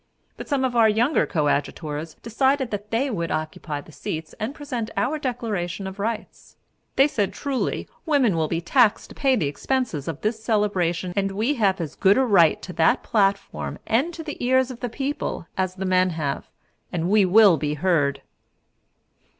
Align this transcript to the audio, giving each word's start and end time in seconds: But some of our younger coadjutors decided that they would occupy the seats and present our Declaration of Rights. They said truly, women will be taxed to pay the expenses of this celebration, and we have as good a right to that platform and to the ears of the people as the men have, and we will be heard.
But 0.35 0.47
some 0.49 0.65
of 0.65 0.75
our 0.75 0.89
younger 0.89 1.27
coadjutors 1.27 2.15
decided 2.23 2.71
that 2.71 2.89
they 2.89 3.11
would 3.11 3.29
occupy 3.29 3.81
the 3.81 3.91
seats 3.91 4.33
and 4.39 4.55
present 4.55 4.89
our 4.97 5.19
Declaration 5.19 5.85
of 5.85 5.99
Rights. 5.99 6.55
They 6.95 7.07
said 7.07 7.33
truly, 7.33 7.87
women 8.03 8.35
will 8.35 8.47
be 8.47 8.61
taxed 8.61 9.09
to 9.09 9.15
pay 9.15 9.35
the 9.35 9.45
expenses 9.45 10.07
of 10.07 10.21
this 10.21 10.43
celebration, 10.43 11.13
and 11.15 11.33
we 11.33 11.53
have 11.61 11.79
as 11.79 11.93
good 11.95 12.17
a 12.17 12.25
right 12.25 12.59
to 12.63 12.73
that 12.73 13.03
platform 13.03 13.77
and 13.85 14.11
to 14.15 14.23
the 14.23 14.43
ears 14.43 14.71
of 14.71 14.79
the 14.79 14.89
people 14.89 15.45
as 15.55 15.75
the 15.75 15.85
men 15.85 16.09
have, 16.09 16.49
and 16.91 17.07
we 17.07 17.23
will 17.23 17.57
be 17.57 17.75
heard. 17.75 18.23